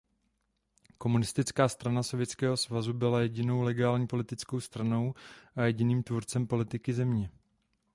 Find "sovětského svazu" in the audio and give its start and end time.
2.03-2.93